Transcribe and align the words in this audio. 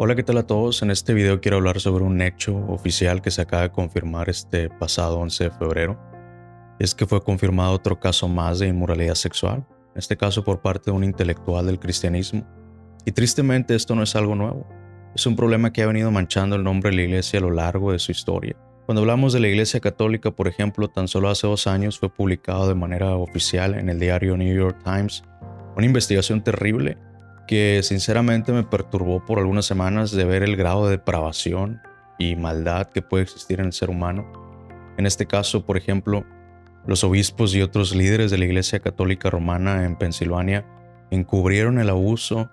Hola, 0.00 0.14
¿qué 0.14 0.22
tal 0.22 0.38
a 0.38 0.46
todos? 0.46 0.80
En 0.82 0.92
este 0.92 1.12
video 1.12 1.40
quiero 1.40 1.56
hablar 1.56 1.80
sobre 1.80 2.04
un 2.04 2.22
hecho 2.22 2.56
oficial 2.68 3.20
que 3.20 3.32
se 3.32 3.42
acaba 3.42 3.64
de 3.64 3.72
confirmar 3.72 4.30
este 4.30 4.70
pasado 4.70 5.18
11 5.18 5.42
de 5.42 5.50
febrero. 5.50 5.98
Es 6.78 6.94
que 6.94 7.04
fue 7.04 7.20
confirmado 7.20 7.72
otro 7.72 7.98
caso 7.98 8.28
más 8.28 8.60
de 8.60 8.68
inmoralidad 8.68 9.16
sexual, 9.16 9.66
en 9.94 9.98
este 9.98 10.16
caso 10.16 10.44
por 10.44 10.62
parte 10.62 10.92
de 10.92 10.96
un 10.96 11.02
intelectual 11.02 11.66
del 11.66 11.80
cristianismo. 11.80 12.46
Y 13.06 13.10
tristemente 13.10 13.74
esto 13.74 13.96
no 13.96 14.04
es 14.04 14.14
algo 14.14 14.36
nuevo, 14.36 14.68
es 15.16 15.26
un 15.26 15.34
problema 15.34 15.72
que 15.72 15.82
ha 15.82 15.88
venido 15.88 16.12
manchando 16.12 16.54
el 16.54 16.62
nombre 16.62 16.90
de 16.90 16.96
la 16.96 17.02
iglesia 17.02 17.40
a 17.40 17.42
lo 17.42 17.50
largo 17.50 17.90
de 17.90 17.98
su 17.98 18.12
historia. 18.12 18.54
Cuando 18.86 19.00
hablamos 19.00 19.32
de 19.32 19.40
la 19.40 19.48
iglesia 19.48 19.80
católica, 19.80 20.30
por 20.30 20.46
ejemplo, 20.46 20.86
tan 20.86 21.08
solo 21.08 21.28
hace 21.28 21.48
dos 21.48 21.66
años 21.66 21.98
fue 21.98 22.08
publicado 22.08 22.68
de 22.68 22.76
manera 22.76 23.16
oficial 23.16 23.74
en 23.74 23.88
el 23.88 23.98
diario 23.98 24.36
New 24.36 24.54
York 24.54 24.78
Times 24.84 25.24
una 25.78 25.86
investigación 25.86 26.42
terrible 26.42 26.98
que 27.48 27.80
sinceramente 27.82 28.52
me 28.52 28.62
perturbó 28.62 29.24
por 29.24 29.38
algunas 29.38 29.64
semanas 29.64 30.12
de 30.12 30.24
ver 30.24 30.44
el 30.44 30.54
grado 30.54 30.84
de 30.84 30.92
depravación 30.92 31.80
y 32.18 32.36
maldad 32.36 32.88
que 32.88 33.02
puede 33.02 33.24
existir 33.24 33.58
en 33.58 33.66
el 33.66 33.72
ser 33.72 33.88
humano. 33.88 34.30
En 34.98 35.06
este 35.06 35.26
caso, 35.26 35.64
por 35.64 35.78
ejemplo, 35.78 36.24
los 36.86 37.04
obispos 37.04 37.54
y 37.54 37.62
otros 37.62 37.94
líderes 37.94 38.30
de 38.30 38.38
la 38.38 38.44
Iglesia 38.44 38.80
Católica 38.80 39.30
Romana 39.30 39.84
en 39.84 39.96
Pensilvania 39.96 40.66
encubrieron 41.10 41.78
el 41.78 41.88
abuso 41.88 42.50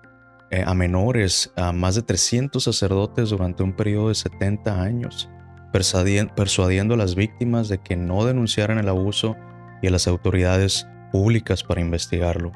eh, 0.50 0.64
a 0.66 0.72
menores, 0.74 1.52
a 1.56 1.72
más 1.72 1.94
de 1.94 2.02
300 2.02 2.64
sacerdotes 2.64 3.30
durante 3.30 3.62
un 3.62 3.74
periodo 3.74 4.08
de 4.08 4.14
70 4.14 4.80
años, 4.80 5.28
persuadiendo 5.72 6.94
a 6.94 6.96
las 6.96 7.16
víctimas 7.16 7.68
de 7.68 7.78
que 7.78 7.96
no 7.96 8.24
denunciaran 8.24 8.78
el 8.78 8.88
abuso 8.88 9.36
y 9.82 9.88
a 9.88 9.90
las 9.90 10.06
autoridades 10.06 10.88
públicas 11.12 11.62
para 11.62 11.82
investigarlo. 11.82 12.52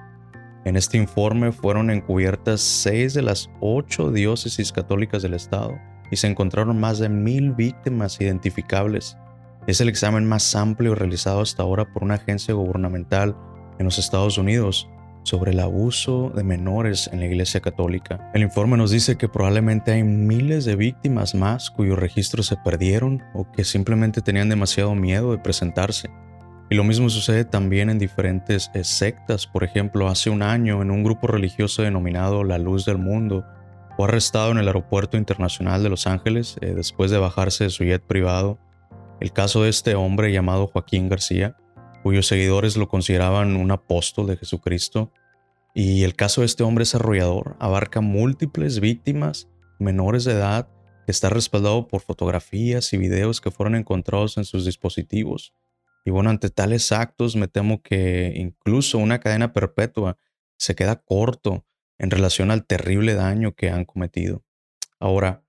En 0.65 0.77
este 0.77 0.99
informe 0.99 1.53
fueron 1.53 1.91
encubiertas 1.91 2.61
seis 2.61 3.15
de 3.15 3.23
las 3.23 3.51
ocho 3.61 4.11
diócesis 4.11 4.73
católicas 4.73 5.23
del 5.23 5.35
estado 5.35 5.79
y 6.11 6.17
se 6.17 6.27
encontraron 6.27 6.79
más 6.79 6.99
de 6.99 7.09
mil 7.09 7.53
víctimas 7.53 8.21
identificables. 8.21 9.17
Es 9.67 9.81
el 9.81 9.89
examen 9.89 10.27
más 10.27 10.55
amplio 10.55 10.95
realizado 10.95 11.41
hasta 11.41 11.63
ahora 11.63 11.91
por 11.91 12.03
una 12.03 12.15
agencia 12.15 12.53
gubernamental 12.55 13.37
en 13.79 13.85
los 13.87 13.99
Estados 13.99 14.37
Unidos 14.37 14.89
sobre 15.23 15.53
el 15.53 15.61
abuso 15.61 16.31
de 16.35 16.43
menores 16.43 17.09
en 17.13 17.21
la 17.21 17.27
Iglesia 17.27 17.61
Católica. 17.61 18.31
El 18.35 18.43
informe 18.43 18.77
nos 18.77 18.91
dice 18.91 19.17
que 19.17 19.29
probablemente 19.29 19.93
hay 19.93 20.03
miles 20.03 20.65
de 20.65 20.77
víctimas 20.77 21.35
más 21.35 21.71
cuyos 21.71 21.99
registros 21.99 22.47
se 22.47 22.57
perdieron 22.57 23.23
o 23.35 23.51
que 23.51 23.65
simplemente 23.65 24.23
tenían 24.23 24.49
demasiado 24.49 24.95
miedo 24.95 25.33
de 25.33 25.39
presentarse. 25.39 26.11
Y 26.73 26.77
lo 26.77 26.85
mismo 26.85 27.11
sucede 27.11 27.45
también 27.45 27.91
en 27.91 27.99
diferentes 27.99 28.71
eh, 28.75 28.85
sectas. 28.85 29.49
Por 29.49 29.65
ejemplo, 29.65 30.07
hace 30.07 30.31
un 30.31 30.41
año 30.41 30.83
en 30.83 30.93
un 30.93 31.03
grupo 31.03 31.27
religioso 31.27 31.83
denominado 31.83 32.45
La 32.45 32.59
Luz 32.59 32.85
del 32.85 32.97
Mundo, 32.97 33.45
fue 33.97 34.07
arrestado 34.07 34.53
en 34.53 34.59
el 34.59 34.69
Aeropuerto 34.69 35.17
Internacional 35.17 35.83
de 35.83 35.89
Los 35.89 36.07
Ángeles 36.07 36.59
eh, 36.61 36.73
después 36.73 37.11
de 37.11 37.19
bajarse 37.19 37.65
de 37.65 37.71
su 37.71 37.83
jet 37.83 38.07
privado. 38.07 38.61
El 39.19 39.33
caso 39.33 39.65
de 39.65 39.69
este 39.69 39.97
hombre 39.97 40.33
llamado 40.33 40.69
Joaquín 40.69 41.09
García, 41.09 41.57
cuyos 42.05 42.29
seguidores 42.29 42.77
lo 42.77 42.89
consideraban 42.89 43.57
un 43.57 43.73
apóstol 43.73 44.29
de 44.29 44.37
Jesucristo. 44.37 45.11
Y 45.75 46.05
el 46.05 46.15
caso 46.15 46.43
de 46.43 46.47
este 46.47 46.63
hombre 46.63 46.85
es 46.85 46.95
arrollador, 46.95 47.57
abarca 47.59 48.01
múltiples 48.01 48.79
víctimas 48.79 49.49
menores 49.81 50.25
de 50.25 50.35
edad, 50.35 50.69
está 51.09 51.31
respaldado 51.31 51.89
por 51.89 52.01
fotografías 52.01 52.93
y 52.93 52.97
videos 52.97 53.41
que 53.41 53.51
fueron 53.51 53.75
encontrados 53.75 54.37
en 54.37 54.45
sus 54.45 54.65
dispositivos 54.65 55.53
y 56.05 56.11
bueno, 56.11 56.31
ante 56.31 56.51
tales 56.51 56.93
actos 56.93 57.37
me 57.37 57.49
temo 57.49 57.83
que 57.83 58.33
incluso 58.37 58.99
una 58.99 59.21
cadena 59.21 59.53
perpetua 59.53 60.19
se 60.59 60.75
queda 60.75 60.97
corto 60.97 61.67
en 61.99 62.11
relación 62.11 62.51
al 62.51 62.67
terrible 62.67 63.15
daño 63.15 63.55
que 63.55 63.71
han 63.71 63.85
cometido. 63.85 64.45
Ahora, 64.99 65.45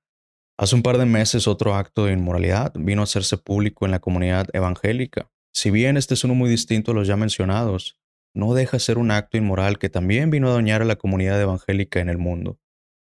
hace 0.58 0.76
un 0.76 0.84
par 0.84 0.98
de 0.98 1.06
meses 1.06 1.48
otro 1.48 1.76
acto 1.76 2.06
de 2.06 2.14
inmoralidad 2.14 2.74
vino 2.76 3.02
a 3.02 3.04
hacerse 3.04 3.38
público 3.38 3.86
en 3.86 3.92
la 3.92 4.00
comunidad 4.00 4.48
evangélica. 4.54 5.32
Si 5.54 5.72
bien 5.72 5.98
este 5.98 6.14
es 6.14 6.24
uno 6.24 6.36
muy 6.36 6.50
distinto 6.50 6.92
a 6.92 6.94
los 6.94 7.08
ya 7.08 7.18
mencionados, 7.18 7.98
no 8.34 8.54
deja 8.54 8.78
de 8.78 8.82
ser 8.82 8.98
un 8.98 9.12
acto 9.12 9.38
inmoral 9.38 9.80
que 9.80 9.90
también 9.90 10.30
vino 10.30 10.50
a 10.50 10.54
dañar 10.54 10.82
a 10.82 10.86
la 10.86 10.96
comunidad 10.96 11.42
evangélica 11.42 12.00
en 12.00 12.10
el 12.10 12.18
mundo. 12.18 12.60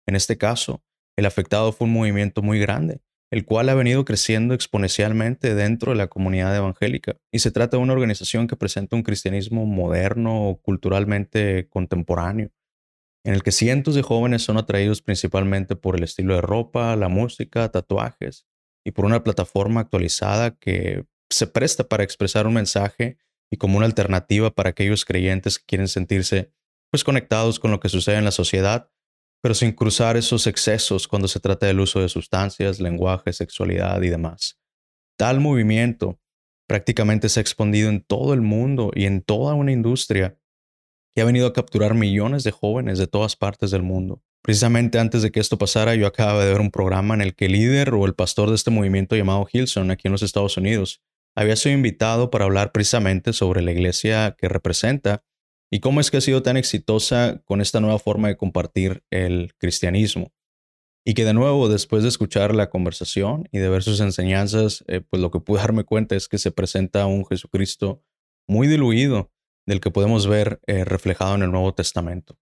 En 0.06 0.16
este 0.16 0.38
caso, 0.38 0.84
el 1.16 1.26
afectado 1.26 1.72
fue 1.72 1.88
un 1.88 1.94
movimiento 1.94 2.42
muy 2.42 2.60
grande, 2.60 3.02
el 3.32 3.46
cual 3.46 3.70
ha 3.70 3.74
venido 3.74 4.06
creciendo 4.06 4.54
exponencialmente 4.54 5.56
dentro 5.56 5.92
de 5.92 5.98
la 5.98 6.08
comunidad 6.08 6.56
evangélica. 6.56 7.18
Y 7.32 7.40
se 7.40 7.52
trata 7.52 7.78
de 7.78 7.84
una 7.84 7.94
organización 7.94 8.48
que 8.48 8.56
presenta 8.56 8.96
un 8.96 9.04
cristianismo 9.04 9.66
moderno 9.66 10.50
o 10.50 10.62
culturalmente 10.62 11.68
contemporáneo, 11.70 12.52
en 13.24 13.34
el 13.34 13.44
que 13.44 13.52
cientos 13.52 13.96
de 13.96 14.04
jóvenes 14.04 14.44
son 14.44 14.58
atraídos 14.58 15.02
principalmente 15.02 15.76
por 15.76 15.96
el 15.96 16.04
estilo 16.04 16.36
de 16.36 16.42
ropa, 16.42 16.96
la 16.96 17.10
música, 17.10 17.70
tatuajes 17.70 18.46
y 18.86 18.92
por 18.92 19.06
una 19.06 19.24
plataforma 19.24 19.82
actualizada 19.82 20.56
que 20.56 21.06
se 21.32 21.48
presta 21.48 21.86
para 21.86 22.04
expresar 22.04 22.46
un 22.46 22.54
mensaje 22.54 23.18
y 23.52 23.58
como 23.58 23.78
una 23.78 23.88
alternativa 23.88 24.52
para 24.52 24.70
aquellos 24.70 25.06
creyentes 25.06 25.58
que 25.58 25.66
quieren 25.66 25.88
sentirse 25.88 26.52
pues 26.92 27.04
conectados 27.04 27.60
con 27.60 27.72
lo 27.72 27.80
que 27.80 27.90
sucede 27.90 28.18
en 28.18 28.26
la 28.26 28.32
sociedad 28.32 28.92
pero 29.46 29.54
sin 29.54 29.74
cruzar 29.74 30.18
esos 30.18 30.48
excesos 30.48 31.08
cuando 31.08 31.28
se 31.28 31.40
trata 31.40 31.68
del 31.68 31.80
uso 31.80 32.00
de 32.00 32.10
sustancias, 32.10 32.80
lenguaje, 32.80 33.32
sexualidad 33.32 34.02
y 34.02 34.10
demás. 34.10 34.60
Tal 35.20 35.40
movimiento 35.40 36.20
prácticamente 36.68 37.30
se 37.30 37.40
ha 37.40 37.42
expandido 37.42 37.90
en 37.90 38.02
todo 38.02 38.34
el 38.34 38.42
mundo 38.42 38.90
y 38.96 39.06
en 39.06 39.22
toda 39.22 39.54
una 39.54 39.72
industria 39.72 40.36
que 41.14 41.22
ha 41.22 41.26
venido 41.26 41.46
a 41.46 41.54
capturar 41.54 41.94
millones 41.94 42.44
de 42.44 42.50
jóvenes 42.50 42.98
de 42.98 43.06
todas 43.06 43.36
partes 43.36 43.70
del 43.70 43.84
mundo. 43.84 44.24
Precisamente 44.42 44.98
antes 44.98 45.22
de 45.22 45.32
que 45.32 45.42
esto 45.42 45.60
pasara, 45.60 45.94
yo 45.94 46.08
acababa 46.08 46.44
de 46.44 46.52
ver 46.52 46.60
un 46.60 46.72
programa 46.72 47.14
en 47.14 47.22
el 47.22 47.36
que 47.36 47.46
el 47.46 47.52
líder 47.52 47.94
o 47.94 48.08
el 48.08 48.16
pastor 48.16 48.50
de 48.50 48.56
este 48.56 48.72
movimiento 48.72 49.16
llamado 49.16 49.46
Hilson 49.54 49.92
aquí 49.92 50.08
en 50.08 50.14
los 50.14 50.24
Estados 50.24 50.58
Unidos 50.58 51.04
había 51.36 51.56
sido 51.56 51.76
invitado 51.76 52.32
para 52.32 52.46
hablar 52.46 52.72
precisamente 52.72 53.32
sobre 53.32 53.62
la 53.62 53.74
iglesia 53.74 54.36
que 54.40 54.50
representa 54.50 55.24
¿Y 55.72 55.80
cómo 55.80 56.00
es 56.00 56.12
que 56.12 56.18
ha 56.18 56.22
sido 56.22 56.44
tan 56.44 56.58
exitosa 56.58 57.42
con 57.46 57.62
esta 57.62 57.80
nueva 57.80 58.00
forma 58.00 58.28
de 58.28 58.38
compartir 58.38 59.04
el 59.10 59.54
cristianismo? 59.58 60.32
Y 61.06 61.14
que 61.14 61.26
de 61.26 61.34
nuevo, 61.34 61.70
después 61.70 62.04
de 62.04 62.10
escuchar 62.10 62.56
la 62.56 62.70
conversación 62.70 63.48
y 63.52 63.60
de 63.60 63.70
ver 63.70 63.84
sus 63.84 64.00
enseñanzas, 64.00 64.84
eh, 64.88 65.02
pues 65.02 65.22
lo 65.22 65.32
que 65.32 65.40
pude 65.40 65.60
darme 65.60 65.84
cuenta 65.84 66.16
es 66.16 66.28
que 66.28 66.38
se 66.38 66.52
presenta 66.52 67.06
un 67.06 67.26
Jesucristo 67.26 68.04
muy 68.48 68.68
diluido 68.68 69.32
del 69.68 69.82
que 69.82 69.92
podemos 69.92 70.28
ver 70.28 70.60
eh, 70.68 70.84
reflejado 70.84 71.36
en 71.36 71.44
el 71.44 71.52
Nuevo 71.52 71.74
Testamento. 71.74 72.38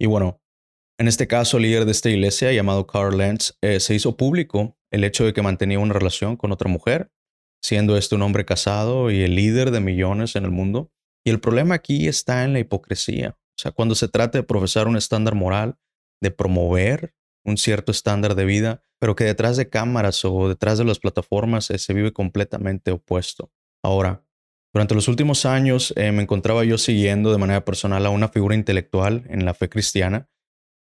Y 0.00 0.06
bueno, 0.06 0.40
en 1.00 1.06
este 1.06 1.28
caso, 1.28 1.58
el 1.58 1.64
líder 1.64 1.84
de 1.84 1.92
esta 1.92 2.10
iglesia, 2.10 2.52
llamado 2.52 2.86
Carl 2.86 3.16
Lentz, 3.16 3.56
eh, 3.62 3.78
se 3.78 3.94
hizo 3.94 4.16
público 4.16 4.76
el 4.90 5.04
hecho 5.04 5.24
de 5.24 5.32
que 5.32 5.42
mantenía 5.42 5.78
una 5.78 5.94
relación 5.94 6.36
con 6.36 6.50
otra 6.50 6.68
mujer, 6.68 7.12
siendo 7.62 7.96
este 7.96 8.16
un 8.16 8.22
hombre 8.22 8.44
casado 8.44 9.10
y 9.10 9.22
el 9.22 9.36
líder 9.36 9.70
de 9.70 9.80
millones 9.80 10.34
en 10.34 10.44
el 10.44 10.50
mundo. 10.50 10.90
Y 11.28 11.30
el 11.30 11.40
problema 11.40 11.74
aquí 11.74 12.08
está 12.08 12.42
en 12.44 12.54
la 12.54 12.58
hipocresía. 12.58 13.36
O 13.38 13.60
sea, 13.60 13.70
cuando 13.70 13.94
se 13.94 14.08
trata 14.08 14.38
de 14.38 14.44
profesar 14.44 14.88
un 14.88 14.96
estándar 14.96 15.34
moral, 15.34 15.76
de 16.22 16.30
promover 16.30 17.14
un 17.44 17.58
cierto 17.58 17.92
estándar 17.92 18.34
de 18.34 18.46
vida, 18.46 18.82
pero 18.98 19.14
que 19.14 19.24
detrás 19.24 19.58
de 19.58 19.68
cámaras 19.68 20.24
o 20.24 20.48
detrás 20.48 20.78
de 20.78 20.86
las 20.86 21.00
plataformas 21.00 21.68
eh, 21.68 21.76
se 21.76 21.92
vive 21.92 22.14
completamente 22.14 22.92
opuesto. 22.92 23.52
Ahora, 23.84 24.24
durante 24.72 24.94
los 24.94 25.06
últimos 25.06 25.44
años 25.44 25.92
eh, 25.96 26.12
me 26.12 26.22
encontraba 26.22 26.64
yo 26.64 26.78
siguiendo 26.78 27.30
de 27.30 27.36
manera 27.36 27.62
personal 27.62 28.06
a 28.06 28.10
una 28.10 28.28
figura 28.28 28.54
intelectual 28.54 29.26
en 29.28 29.44
la 29.44 29.52
fe 29.52 29.68
cristiana 29.68 30.30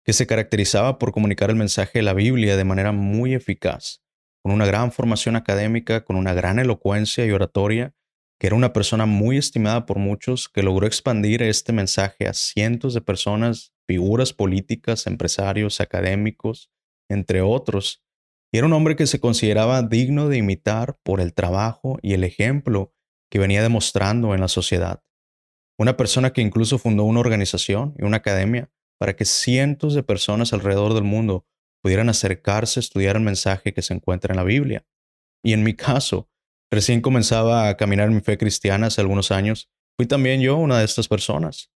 que 0.06 0.14
se 0.14 0.28
caracterizaba 0.28 0.98
por 0.98 1.12
comunicar 1.12 1.50
el 1.50 1.58
mensaje 1.58 2.00
de 2.00 2.04
la 2.04 2.14
Biblia 2.14 2.56
de 2.56 2.64
manera 2.64 2.94
muy 2.94 3.34
eficaz, 3.34 4.02
con 4.42 4.54
una 4.54 4.66
gran 4.66 4.94
formación 4.94 5.36
académica, 5.36 6.06
con 6.06 6.16
una 6.16 6.34
gran 6.34 6.58
elocuencia 6.58 7.26
y 7.26 7.32
oratoria, 7.32 7.98
que 8.40 8.48
era 8.48 8.56
una 8.56 8.74
persona 8.74 9.06
muy 9.06 9.38
estimada 9.38 9.86
por 9.86 9.98
muchos, 9.98 10.48
que 10.50 10.64
logró 10.64 10.86
expandir 10.86 11.42
este 11.42 11.74
mensaje 11.74 12.28
a 12.28 12.34
cientos 12.34 12.94
de 12.94 13.02
personas, 13.02 13.74
figuras 13.88 14.34
políticas, 14.34 15.08
empresarios, 15.08 15.82
académicos, 15.82 16.72
entre 17.10 17.42
otros. 17.42 18.04
Y 18.52 18.60
era 18.60 18.68
un 18.68 18.74
hombre 18.74 18.96
que 18.96 19.08
se 19.08 19.20
consideraba 19.20 19.82
digno 19.82 20.30
de 20.30 20.38
imitar 20.38 21.00
por 21.04 21.20
el 21.20 21.34
trabajo 21.34 21.98
y 22.02 22.14
el 22.14 22.24
ejemplo 22.24 22.94
que 23.30 23.40
venía 23.40 23.62
demostrando 23.62 24.34
en 24.34 24.42
la 24.42 24.48
sociedad. 24.48 25.04
Una 25.80 25.98
persona 25.98 26.32
que 26.32 26.42
incluso 26.42 26.78
fundó 26.78 27.04
una 27.04 27.20
organización 27.20 27.96
y 27.98 28.06
una 28.06 28.18
academia 28.18 28.72
para 29.00 29.16
que 29.16 29.26
cientos 29.26 29.94
de 29.94 30.04
personas 30.04 30.54
alrededor 30.54 30.94
del 30.94 31.04
mundo 31.04 31.46
pudieran 31.84 32.10
acercarse 32.10 32.80
a 32.80 32.82
estudiar 32.82 33.16
el 33.16 33.22
mensaje 33.24 33.74
que 33.74 33.82
se 33.82 33.94
encuentra 33.94 34.34
en 34.34 34.38
la 34.38 34.44
Biblia. 34.44 34.86
Y 35.44 35.54
en 35.54 35.64
mi 35.64 35.74
caso, 35.74 36.30
Recién 36.72 37.02
comenzaba 37.02 37.70
a 37.70 37.78
caminar 37.78 38.10
mi 38.12 38.20
fe 38.20 38.38
cristiana 38.38 38.88
hace 38.88 39.02
algunos 39.02 39.32
años. 39.32 39.70
Fui 39.98 40.06
también 40.06 40.42
yo 40.42 40.58
una 40.58 40.80
de 40.80 40.86
estas 40.86 41.08
personas. 41.08 41.72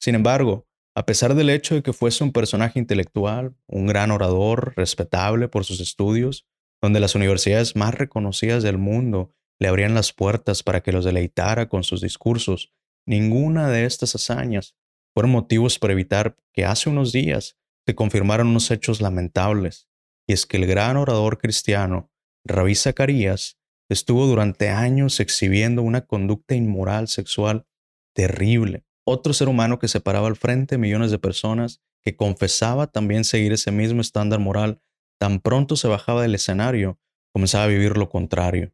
Sin 0.00 0.14
embargo, 0.14 0.68
a 0.94 1.06
pesar 1.06 1.34
del 1.34 1.50
hecho 1.50 1.74
de 1.74 1.82
que 1.82 1.92
fuese 1.92 2.24
un 2.24 2.32
personaje 2.32 2.78
intelectual, 2.78 3.54
un 3.66 3.86
gran 3.86 4.10
orador, 4.10 4.74
respetable 4.76 5.48
por 5.48 5.64
sus 5.64 5.80
estudios, 5.80 6.46
donde 6.80 7.00
las 7.00 7.14
universidades 7.14 7.76
más 7.76 7.94
reconocidas 7.94 8.62
del 8.62 8.78
mundo 8.78 9.32
le 9.60 9.68
abrían 9.68 9.94
las 9.94 10.12
puertas 10.12 10.62
para 10.62 10.82
que 10.82 10.92
los 10.92 11.04
deleitara 11.04 11.68
con 11.68 11.82
sus 11.82 12.00
discursos, 12.00 12.72
ninguna 13.06 13.68
de 13.68 13.84
estas 13.84 14.14
hazañas 14.14 14.76
fueron 15.14 15.32
motivos 15.32 15.78
para 15.78 15.94
evitar 15.94 16.36
que 16.52 16.64
hace 16.64 16.88
unos 16.88 17.12
días 17.12 17.56
se 17.86 17.94
confirmaran 17.94 18.46
unos 18.46 18.70
hechos 18.70 19.00
lamentables, 19.00 19.88
y 20.28 20.32
es 20.32 20.46
que 20.46 20.58
el 20.58 20.66
gran 20.66 20.96
orador 20.96 21.38
cristiano, 21.38 22.12
Rabí 22.44 22.74
Zacarías, 22.74 23.58
estuvo 23.88 24.26
durante 24.26 24.68
años 24.68 25.20
exhibiendo 25.20 25.82
una 25.82 26.02
conducta 26.02 26.54
inmoral 26.54 27.08
sexual 27.08 27.66
terrible. 28.14 28.84
Otro 29.06 29.32
ser 29.32 29.48
humano 29.48 29.78
que 29.78 29.88
se 29.88 30.00
paraba 30.00 30.28
al 30.28 30.36
frente 30.36 30.74
de 30.74 30.80
millones 30.80 31.10
de 31.10 31.18
personas, 31.18 31.80
que 32.04 32.16
confesaba 32.16 32.86
también 32.86 33.24
seguir 33.24 33.52
ese 33.52 33.70
mismo 33.70 34.00
estándar 34.00 34.40
moral, 34.40 34.80
tan 35.18 35.40
pronto 35.40 35.76
se 35.76 35.88
bajaba 35.88 36.22
del 36.22 36.34
escenario, 36.34 36.98
comenzaba 37.32 37.64
a 37.64 37.68
vivir 37.68 37.96
lo 37.96 38.08
contrario. 38.08 38.72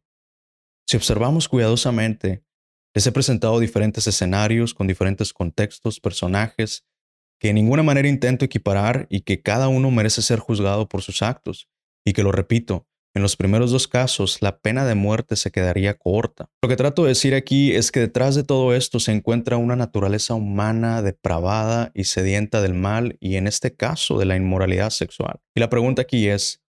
Si 0.87 0.97
observamos 0.97 1.47
cuidadosamente, 1.49 2.43
les 2.93 3.07
he 3.07 3.11
presentado 3.11 3.59
diferentes 3.59 4.07
escenarios 4.07 4.73
con 4.73 4.87
diferentes 4.87 5.33
contextos, 5.33 5.99
personajes, 5.99 6.85
que 7.39 7.49
en 7.49 7.55
ninguna 7.55 7.83
manera 7.83 8.07
intento 8.07 8.45
equiparar 8.45 9.07
y 9.09 9.21
que 9.21 9.41
cada 9.41 9.67
uno 9.67 9.91
merece 9.91 10.21
ser 10.21 10.39
juzgado 10.39 10.87
por 10.87 11.01
sus 11.01 11.21
actos, 11.21 11.69
y 12.05 12.13
que 12.13 12.23
lo 12.23 12.31
repito, 12.31 12.87
en 13.15 13.21
los 13.21 13.35
primeros 13.35 13.71
dos 13.71 13.87
casos 13.87 14.41
la 14.41 14.59
pena 14.59 14.85
de 14.85 14.93
muerte 14.93 15.35
se 15.35 15.51
quedaría 15.51 15.95
corta. 15.95 16.49
Lo 16.61 16.69
que 16.69 16.75
trato 16.75 17.03
de 17.03 17.09
decir 17.09 17.33
aquí 17.33 17.71
es 17.71 17.91
que 17.91 18.01
detrás 18.01 18.35
de 18.35 18.43
todo 18.43 18.75
esto 18.75 18.99
se 18.99 19.11
encuentra 19.11 19.57
una 19.57 19.75
naturaleza 19.75 20.35
humana 20.35 21.01
depravada 21.01 21.91
y 21.95 22.03
sedienta 22.03 22.61
del 22.61 22.73
mal 22.73 23.17
y 23.19 23.37
en 23.37 23.47
este 23.47 23.73
caso 23.73 24.19
de 24.19 24.25
la 24.25 24.35
inmoralidad 24.35 24.91
sexual. 24.91 25.39
Y 25.55 25.59
la 25.61 25.69
pregunta 25.69 26.03
aquí 26.03 26.27
es, 26.27 26.61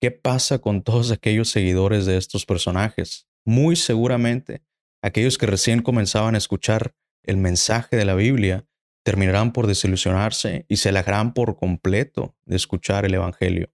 ¿qué 0.00 0.10
pasa 0.10 0.58
con 0.58 0.82
todos 0.82 1.10
aquellos 1.10 1.48
seguidores 1.48 2.04
de 2.04 2.18
estos 2.18 2.44
personajes? 2.44 3.26
muy 3.44 3.76
seguramente 3.76 4.62
aquellos 5.02 5.38
que 5.38 5.46
recién 5.46 5.82
comenzaban 5.82 6.34
a 6.34 6.38
escuchar 6.38 6.94
el 7.24 7.36
mensaje 7.36 7.96
de 7.96 8.04
la 8.04 8.14
Biblia 8.14 8.66
terminarán 9.04 9.52
por 9.52 9.66
desilusionarse 9.66 10.64
y 10.68 10.76
se 10.76 10.90
alejarán 10.90 11.34
por 11.34 11.56
completo 11.56 12.36
de 12.44 12.56
escuchar 12.56 13.04
el 13.04 13.14
Evangelio. 13.14 13.70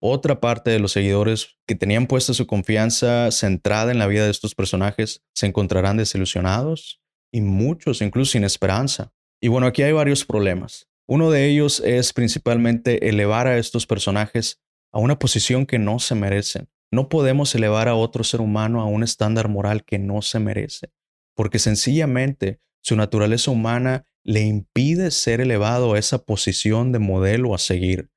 Otra 0.00 0.40
parte 0.40 0.70
de 0.70 0.78
los 0.78 0.92
seguidores 0.92 1.58
que 1.66 1.74
tenían 1.74 2.06
puesta 2.06 2.32
su 2.32 2.46
confianza 2.46 3.32
centrada 3.32 3.90
en 3.90 3.98
la 3.98 4.06
vida 4.06 4.24
de 4.24 4.30
estos 4.30 4.54
personajes 4.54 5.24
se 5.34 5.46
encontrarán 5.46 5.96
desilusionados 5.96 7.00
y 7.32 7.40
muchos 7.40 8.00
incluso 8.00 8.32
sin 8.32 8.44
esperanza. 8.44 9.12
Y 9.40 9.48
bueno, 9.48 9.66
aquí 9.66 9.82
hay 9.82 9.92
varios 9.92 10.24
problemas. 10.24 10.88
Uno 11.08 11.30
de 11.30 11.46
ellos 11.48 11.80
es 11.80 12.12
principalmente 12.12 13.08
elevar 13.08 13.48
a 13.48 13.58
estos 13.58 13.86
personajes 13.86 14.60
a 14.92 14.98
una 15.00 15.18
posición 15.18 15.66
que 15.66 15.78
no 15.78 15.98
se 15.98 16.14
merecen. 16.14 16.68
No 16.92 17.08
podemos 17.08 17.54
elevar 17.54 17.88
a 17.88 17.94
otro 17.94 18.24
ser 18.24 18.40
humano 18.40 18.80
a 18.80 18.84
un 18.84 19.02
estándar 19.02 19.48
moral 19.48 19.84
que 19.84 19.98
no 19.98 20.22
se 20.22 20.38
merece, 20.38 20.90
porque 21.34 21.58
sencillamente 21.58 22.60
su 22.82 22.94
naturaleza 22.94 23.50
humana 23.50 24.06
le 24.22 24.42
impide 24.42 25.10
ser 25.10 25.40
elevado 25.40 25.94
a 25.94 25.98
esa 25.98 26.24
posición 26.24 26.92
de 26.92 26.98
modelo 26.98 27.54
a 27.54 27.58
seguir. 27.58 28.10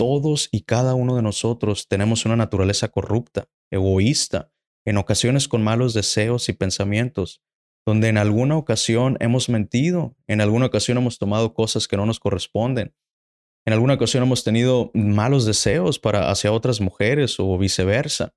Todos 0.00 0.48
y 0.50 0.62
cada 0.62 0.94
uno 0.94 1.14
de 1.14 1.20
nosotros 1.20 1.86
tenemos 1.86 2.24
una 2.24 2.34
naturaleza 2.34 2.88
corrupta, 2.88 3.50
egoísta, 3.70 4.50
en 4.86 4.96
ocasiones 4.96 5.46
con 5.46 5.62
malos 5.62 5.92
deseos 5.92 6.48
y 6.48 6.54
pensamientos, 6.54 7.42
donde 7.84 8.08
en 8.08 8.16
alguna 8.16 8.56
ocasión 8.56 9.18
hemos 9.20 9.50
mentido, 9.50 10.16
en 10.26 10.40
alguna 10.40 10.64
ocasión 10.64 10.96
hemos 10.96 11.18
tomado 11.18 11.52
cosas 11.52 11.86
que 11.86 11.98
no 11.98 12.06
nos 12.06 12.18
corresponden, 12.18 12.94
en 13.66 13.74
alguna 13.74 13.92
ocasión 13.92 14.22
hemos 14.22 14.42
tenido 14.42 14.90
malos 14.94 15.44
deseos 15.44 15.98
para 15.98 16.30
hacia 16.30 16.50
otras 16.50 16.80
mujeres 16.80 17.38
o 17.38 17.58
viceversa. 17.58 18.34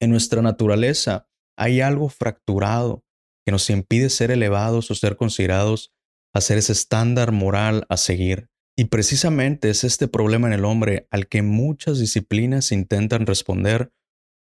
En 0.00 0.10
nuestra 0.10 0.42
naturaleza 0.42 1.28
hay 1.56 1.82
algo 1.82 2.08
fracturado 2.08 3.04
que 3.46 3.52
nos 3.52 3.70
impide 3.70 4.10
ser 4.10 4.32
elevados 4.32 4.90
o 4.90 4.96
ser 4.96 5.14
considerados 5.14 5.94
a 6.34 6.40
ser 6.40 6.58
ese 6.58 6.72
estándar 6.72 7.30
moral 7.30 7.86
a 7.88 7.96
seguir. 7.96 8.50
Y 8.76 8.86
precisamente 8.86 9.70
es 9.70 9.84
este 9.84 10.08
problema 10.08 10.48
en 10.48 10.52
el 10.52 10.64
hombre 10.64 11.06
al 11.10 11.28
que 11.28 11.42
muchas 11.42 12.00
disciplinas 12.00 12.72
intentan 12.72 13.24
responder 13.26 13.92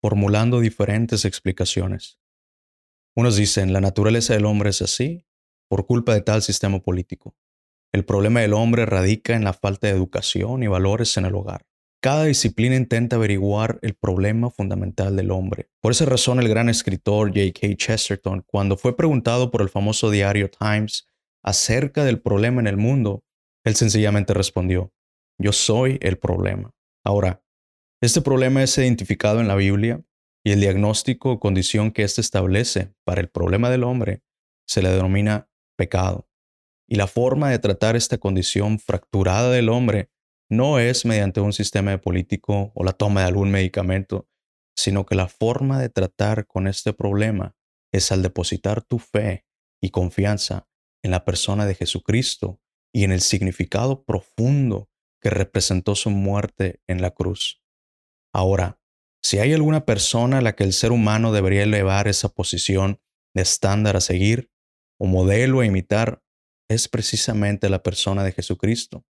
formulando 0.02 0.62
diferentes 0.62 1.26
explicaciones. 1.26 2.20
Unos 3.16 3.36
dicen, 3.36 3.74
la 3.74 3.82
naturaleza 3.82 4.34
del 4.34 4.46
hombre 4.46 4.70
es 4.70 4.82
así 4.82 5.26
por 5.68 5.86
culpa 5.86 6.14
de 6.14 6.22
tal 6.22 6.42
sistema 6.42 6.80
político. 6.80 7.36
El 7.92 8.06
problema 8.06 8.40
del 8.40 8.54
hombre 8.54 8.86
radica 8.86 9.36
en 9.36 9.44
la 9.44 9.54
falta 9.54 9.88
de 9.88 9.94
educación 9.94 10.64
y 10.64 10.68
valores 10.68 11.18
en 11.18 11.26
el 11.26 11.36
hogar. 11.36 11.66
Cada 12.02 12.24
disciplina 12.24 12.76
intenta 12.76 13.18
averiguar 13.18 13.80
el 13.82 13.94
problema 13.94 14.50
fundamental 14.50 15.16
del 15.16 15.30
hombre. 15.30 15.70
Por 15.82 15.92
esa 15.92 16.06
razón, 16.06 16.40
el 16.40 16.48
gran 16.48 16.68
escritor 16.70 17.28
J.K. 17.28 17.76
Chesterton, 17.76 18.44
cuando 18.48 18.78
fue 18.78 18.96
preguntado 18.96 19.52
por 19.52 19.62
el 19.62 19.70
famoso 19.70 20.10
diario 20.10 20.50
Times 20.50 21.06
acerca 21.44 22.06
del 22.06 22.22
problema 22.22 22.62
en 22.62 22.68
el 22.68 22.78
mundo, 22.78 23.24
él 23.64 23.76
sencillamente 23.76 24.34
respondió, 24.34 24.94
yo 25.38 25.52
soy 25.52 25.98
el 26.02 26.18
problema. 26.18 26.74
Ahora, 27.04 27.44
este 28.02 28.22
problema 28.22 28.64
es 28.64 28.78
identificado 28.78 29.40
en 29.40 29.48
la 29.48 29.56
Biblia 29.56 30.04
y 30.44 30.52
el 30.52 30.60
diagnóstico 30.60 31.32
o 31.32 31.40
condición 31.40 31.92
que 31.92 32.04
éste 32.04 32.22
establece 32.22 32.94
para 33.04 33.22
el 33.22 33.30
problema 33.30 33.70
del 33.70 33.84
hombre 33.84 34.24
se 34.68 34.82
le 34.82 34.90
denomina 34.90 35.50
pecado. 35.78 36.28
Y 36.88 36.96
la 36.96 37.08
forma 37.08 37.50
de 37.50 37.60
tratar 37.60 37.96
esta 37.96 38.18
condición 38.18 38.80
fracturada 38.80 39.52
del 39.52 39.70
hombre 39.70 40.10
no 40.50 40.80
es 40.80 41.06
mediante 41.06 41.42
un 41.42 41.54
sistema 41.54 41.98
político 41.98 42.72
o 42.76 42.84
la 42.84 42.94
toma 42.94 43.22
de 43.22 43.28
algún 43.28 43.52
medicamento, 43.52 44.28
sino 44.76 45.06
que 45.06 45.16
la 45.16 45.28
forma 45.28 45.80
de 45.80 45.90
tratar 45.90 46.48
con 46.48 46.68
este 46.68 46.94
problema 46.94 47.56
es 47.94 48.12
al 48.12 48.22
depositar 48.22 48.82
tu 48.82 49.00
fe 49.00 49.46
y 49.82 49.90
confianza 49.90 50.68
en 51.04 51.12
la 51.12 51.26
persona 51.26 51.66
de 51.66 51.76
Jesucristo 51.76 52.61
y 52.94 53.04
en 53.04 53.12
el 53.12 53.22
significado 53.22 54.04
profundo 54.04 54.90
que 55.22 55.30
representó 55.30 55.96
su 55.96 56.10
muerte 56.10 56.82
en 56.88 57.02
la 57.02 57.12
cruz. 57.12 57.62
Ahora, 58.34 58.80
si 59.22 59.40
hay 59.40 59.54
alguna 59.54 59.86
persona 59.86 60.40
a 60.40 60.42
la 60.42 60.56
que 60.56 60.64
el 60.64 60.74
ser 60.74 60.92
humano 60.92 61.32
debería 61.32 61.64
elevar 61.64 62.08
esa 62.08 62.30
posición 62.30 63.00
de 63.36 63.44
estándar 63.44 63.96
a 63.96 64.02
seguir 64.02 64.50
o 65.00 65.06
modelo 65.06 65.60
a 65.60 65.66
imitar, 65.66 66.24
es 66.70 66.88
precisamente 66.88 67.70
la 67.70 67.84
persona 67.84 68.24
de 68.24 68.32
Jesucristo. 68.32 69.06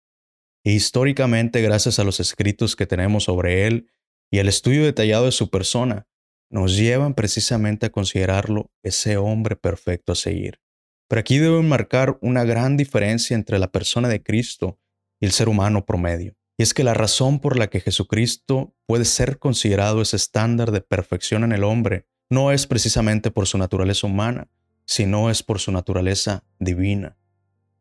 Y 0.63 0.71
históricamente, 0.71 1.61
gracias 1.61 1.99
a 1.99 2.03
los 2.03 2.19
escritos 2.19 2.75
que 2.75 2.85
tenemos 2.85 3.25
sobre 3.25 3.67
Él 3.67 3.89
y 4.31 4.39
el 4.39 4.47
estudio 4.47 4.83
detallado 4.83 5.25
de 5.25 5.31
su 5.31 5.49
persona, 5.49 6.07
nos 6.49 6.77
llevan 6.77 7.13
precisamente 7.13 7.87
a 7.87 7.91
considerarlo 7.91 8.71
ese 8.83 9.17
hombre 9.17 9.55
perfecto 9.55 10.13
a 10.13 10.15
seguir. 10.15 10.59
Pero 11.07 11.19
aquí 11.19 11.37
deben 11.37 11.67
marcar 11.67 12.17
una 12.21 12.43
gran 12.43 12.77
diferencia 12.77 13.35
entre 13.35 13.59
la 13.59 13.71
persona 13.71 14.07
de 14.07 14.21
Cristo 14.21 14.79
y 15.19 15.25
el 15.25 15.31
ser 15.31 15.49
humano 15.49 15.85
promedio. 15.85 16.35
Y 16.57 16.63
es 16.63 16.73
que 16.73 16.83
la 16.83 16.93
razón 16.93 17.39
por 17.39 17.57
la 17.57 17.67
que 17.67 17.79
Jesucristo 17.79 18.75
puede 18.87 19.05
ser 19.05 19.37
considerado 19.37 20.01
ese 20.01 20.15
estándar 20.15 20.71
de 20.71 20.81
perfección 20.81 21.43
en 21.43 21.51
el 21.51 21.63
hombre 21.63 22.07
no 22.29 22.51
es 22.51 22.67
precisamente 22.67 23.31
por 23.31 23.47
su 23.47 23.57
naturaleza 23.57 24.07
humana, 24.07 24.49
sino 24.85 25.29
es 25.29 25.43
por 25.43 25.59
su 25.59 25.71
naturaleza 25.71 26.43
divina. 26.59 27.17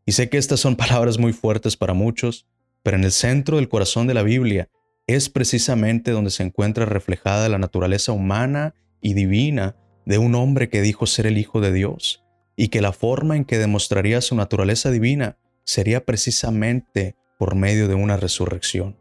Y 0.05 0.13
sé 0.13 0.29
que 0.29 0.39
estas 0.39 0.61
son 0.61 0.77
palabras 0.77 1.19
muy 1.19 1.33
fuertes 1.33 1.77
para 1.77 1.95
muchos, 1.95 2.47
pero 2.83 2.97
en 2.97 3.05
el 3.05 3.13
centro 3.13 3.57
del 3.57 3.69
corazón 3.69 4.07
de 4.07 4.15
la 4.15 4.23
Biblia 4.23 4.69
es 5.07 5.29
precisamente 5.31 6.11
donde 6.11 6.31
se 6.31 6.43
encuentra 6.43 6.85
reflejada 6.85 7.49
la 7.49 7.59
naturaleza 7.59 8.13
humana 8.13 8.75
y 9.01 9.15
divina 9.15 9.77
de 10.05 10.19
un 10.19 10.35
hombre 10.35 10.69
que 10.69 10.83
dijo 10.83 11.07
ser 11.07 11.27
el 11.27 11.39
Hijo 11.39 11.61
de 11.61 11.73
Dios, 11.73 12.25
y 12.57 12.69
que 12.69 12.81
la 12.81 12.93
forma 12.93 13.37
en 13.37 13.45
que 13.45 13.59
demostraría 13.59 14.21
su 14.21 14.35
naturaleza 14.35 14.91
divina 14.91 15.37
sería 15.65 16.05
precisamente 16.05 17.17
por 17.39 17.55
medio 17.55 17.87
de 17.87 17.95
una 17.95 18.17
resurrección. 18.17 18.97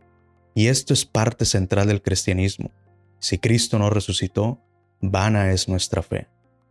Y 0.53 0.67
esto 0.67 0.93
es 0.93 1.05
parte 1.05 1.45
central 1.45 1.87
del 1.87 2.01
cristianismo. 2.01 2.71
Si 3.19 3.37
Cristo 3.37 3.79
no 3.79 3.89
resucitó, 3.89 4.61
vana 5.01 5.51
es 5.51 5.67
nuestra 5.67 6.01
fe. 6.01 6.27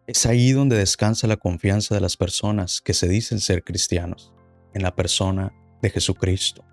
Es 0.07 0.27
ahí 0.27 0.53
donde 0.53 0.77
descansa 0.77 1.27
la 1.27 1.39
confianza 1.39 1.95
de 1.95 2.01
las 2.01 2.17
personas 2.17 2.81
que 2.83 2.93
se 2.93 3.09
dicen 3.09 3.41
ser 3.41 3.65
cristianos, 3.65 4.35
en 4.75 4.83
la 4.83 4.95
persona 4.95 5.53
de 5.81 5.91
Jesucristo. 5.91 6.65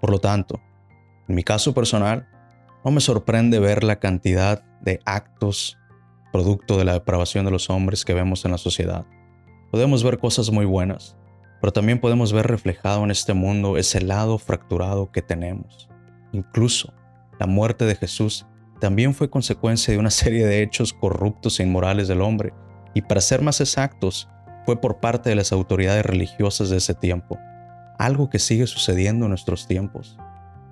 Por 0.00 0.10
lo 0.10 0.18
tanto, 0.18 0.60
en 1.28 1.34
mi 1.34 1.42
caso 1.44 1.74
personal, 1.74 2.28
no 2.84 2.90
me 2.90 3.00
sorprende 3.00 3.58
ver 3.58 3.84
la 3.84 3.98
cantidad 3.98 4.62
de 4.80 5.00
actos 5.04 5.78
producto 6.32 6.76
de 6.76 6.84
la 6.84 6.94
depravación 6.94 7.44
de 7.44 7.52
los 7.52 7.70
hombres 7.70 8.04
que 8.04 8.12
vemos 8.12 8.44
en 8.44 8.50
la 8.50 8.58
sociedad. 8.58 9.06
Podemos 9.74 10.04
ver 10.04 10.20
cosas 10.20 10.52
muy 10.52 10.66
buenas, 10.66 11.16
pero 11.60 11.72
también 11.72 11.98
podemos 11.98 12.32
ver 12.32 12.46
reflejado 12.46 13.02
en 13.02 13.10
este 13.10 13.34
mundo 13.34 13.76
ese 13.76 14.00
lado 14.00 14.38
fracturado 14.38 15.10
que 15.10 15.20
tenemos. 15.20 15.88
Incluso 16.30 16.94
la 17.40 17.48
muerte 17.48 17.84
de 17.84 17.96
Jesús 17.96 18.46
también 18.78 19.14
fue 19.14 19.30
consecuencia 19.30 19.90
de 19.92 19.98
una 19.98 20.12
serie 20.12 20.46
de 20.46 20.62
hechos 20.62 20.92
corruptos 20.92 21.58
e 21.58 21.64
inmorales 21.64 22.06
del 22.06 22.22
hombre, 22.22 22.54
y 22.94 23.02
para 23.02 23.20
ser 23.20 23.42
más 23.42 23.60
exactos, 23.60 24.28
fue 24.64 24.80
por 24.80 25.00
parte 25.00 25.30
de 25.30 25.34
las 25.34 25.50
autoridades 25.50 26.06
religiosas 26.06 26.70
de 26.70 26.76
ese 26.76 26.94
tiempo, 26.94 27.36
algo 27.98 28.30
que 28.30 28.38
sigue 28.38 28.68
sucediendo 28.68 29.26
en 29.26 29.30
nuestros 29.30 29.66
tiempos. 29.66 30.16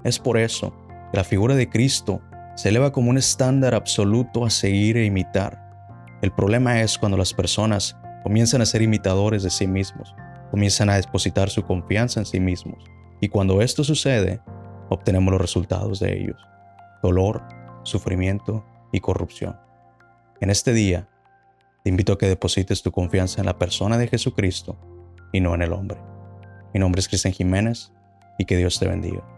Es 0.04 0.20
por 0.20 0.38
eso 0.38 0.72
que 1.10 1.16
la 1.16 1.24
figura 1.24 1.56
de 1.56 1.68
Cristo 1.68 2.22
se 2.54 2.68
eleva 2.68 2.92
como 2.92 3.10
un 3.10 3.18
estándar 3.18 3.74
absoluto 3.74 4.46
a 4.46 4.50
seguir 4.50 4.96
e 4.96 5.04
imitar. 5.04 5.60
El 6.22 6.30
problema 6.30 6.82
es 6.82 6.98
cuando 6.98 7.18
las 7.18 7.34
personas 7.34 7.96
comienzan 8.22 8.62
a 8.62 8.66
ser 8.66 8.82
imitadores 8.82 9.42
de 9.42 9.50
sí 9.50 9.66
mismos, 9.66 10.14
comienzan 10.50 10.90
a 10.90 10.96
depositar 10.96 11.50
su 11.50 11.62
confianza 11.62 12.20
en 12.20 12.26
sí 12.26 12.40
mismos, 12.40 12.84
y 13.20 13.28
cuando 13.28 13.62
esto 13.62 13.84
sucede, 13.84 14.40
obtenemos 14.88 15.32
los 15.32 15.40
resultados 15.40 16.00
de 16.00 16.18
ellos. 16.18 16.36
dolor, 17.02 17.42
sufrimiento 17.82 18.64
y 18.92 19.00
corrupción. 19.00 19.58
En 20.40 20.50
este 20.50 20.72
día, 20.72 21.08
te 21.82 21.90
invito 21.90 22.12
a 22.12 22.18
que 22.18 22.28
deposites 22.28 22.82
tu 22.82 22.92
confianza 22.92 23.40
en 23.40 23.46
la 23.46 23.58
persona 23.58 23.98
de 23.98 24.06
Jesucristo 24.06 24.78
y 25.32 25.40
no 25.40 25.54
en 25.54 25.62
el 25.62 25.72
hombre. 25.72 25.98
Mi 26.72 26.78
nombre 26.78 27.00
es 27.00 27.08
Cristian 27.08 27.34
Jiménez 27.34 27.92
y 28.38 28.44
que 28.44 28.56
Dios 28.56 28.78
te 28.78 28.86
bendiga. 28.86 29.31